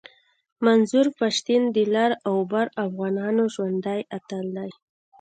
[0.65, 4.71] منظور پشتین د لر او بر افغانانو ژوندی اتل دی